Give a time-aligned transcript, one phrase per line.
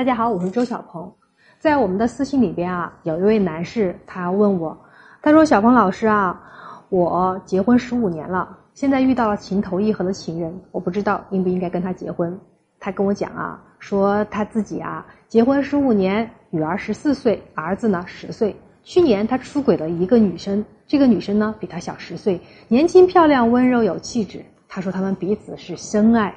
[0.00, 1.12] 大家好，我是周小鹏。
[1.58, 4.74] 在我们的私信里边啊，有一位男士他问我，
[5.20, 6.40] 他说：“小鹏老师啊，
[6.88, 12.40] 我结婚十五年了，现在遇到了情投意合的情人，我不知道应不应该跟他结婚。”
[12.80, 18.56] 他跟我讲啊，说他自己啊，结婚十五年，女儿十四岁，儿子呢十岁。
[18.82, 24.46] 去年他出轨了一个女生，这个女生呢比他小十岁，年轻漂亮，温柔有气质。
[24.66, 26.34] 他说他们彼此是深爱。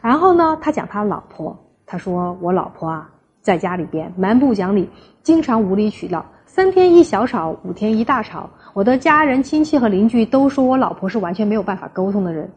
[0.00, 3.10] 然后呢，他讲他老婆，他说我老婆啊，
[3.42, 4.88] 在家里边蛮不讲理，
[5.22, 8.48] 经常无理取闹，三天一小吵，五天一大吵。
[8.72, 12.50] 我的家人、亲戚和邻居都说我老婆是完全没有办法沟通的人。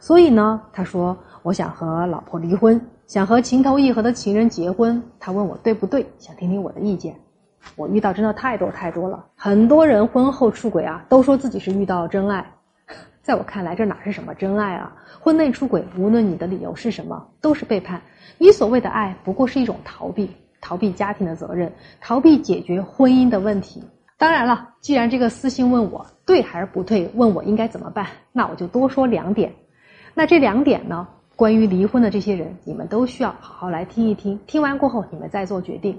[0.00, 5.02] 所以呢，他说我想和老婆离婚，想和情投意合的情人结婚。
[5.20, 7.14] 他问我对不对，想听听我的意见。
[7.76, 12.44] 我遇到真的太多太多了，很多人婚后出轨啊，都说自己是遇到真爱。
[13.22, 14.92] 在我看来，这哪是什么真爱啊？
[15.20, 18.02] 婚内出轨，无论你的理由是什么，都是背叛。
[18.36, 20.28] 你所谓的爱，不过是一种逃避，
[20.60, 23.82] 逃避家庭的责任，逃避解决婚姻的问题。
[24.18, 29.52] 当然了，既然这个私信问我对还是不对，问我应该怎么办，那我就多说两点。
[30.14, 31.06] 那这两点呢？
[31.34, 34.38] 关于离婚的这些人，你们都需要好好来听一听。
[34.46, 35.98] 听完过后，你们再做决定。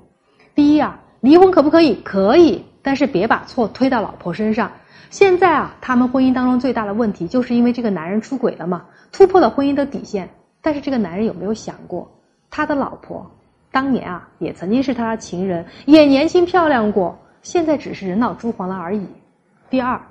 [0.53, 1.95] 第一啊，离婚可不可以？
[2.03, 4.71] 可以，但是别把错推到老婆身上。
[5.09, 10.29] 现在啊，他们婚姻当中最大的问题，就是因为这个男人出轨了嘛，突破了婚姻的底线。
[10.61, 12.09] 但是这个男人有没有想过，
[12.49, 13.29] 他的老婆
[13.71, 19.05] 当年啊，也曾经是他的情人，也年轻漂亮过，现在只是人老珠黄了而已。
[19.69, 20.01] 第二，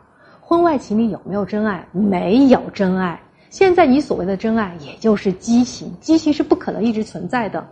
[0.40, 1.86] 婚外情里有没有真爱？
[1.92, 3.20] 没有真爱。
[3.50, 7.66] 现在你所谓的真爱，也就是激情，激情是不可能一直存在的。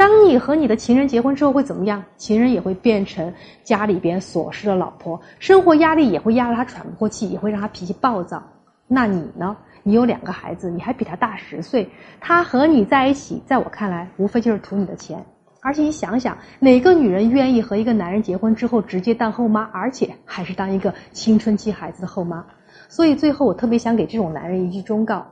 [0.00, 2.02] 当你和你的情人结婚之后会怎么样？
[2.16, 8.42] 情人也会变成家里边琐事的老婆，生活压力也会压得他喘不过气，也会让他脾气暴躁。
[8.88, 9.54] 那你呢？
[9.82, 11.86] 你有两个孩子，你还比他大十岁，
[12.18, 15.22] 他和你在一起，在我看来，无非就是图你的钱。
[15.60, 22.42] 而且你想想，哪个女人愿意和一个男人结婚之后直接当后妈，而且还是当一个青春期孩子的后妈？
[22.88, 25.26] 所以最后，我特别想给这种男人一句忠告：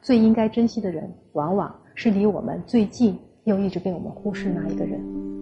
[0.00, 5.37] 最应该珍惜的人，往往是离我们最近又一直被我们忽视那一个人。